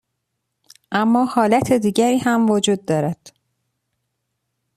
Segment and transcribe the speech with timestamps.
[0.91, 3.31] اما حالت دیگری هم وجود دارد.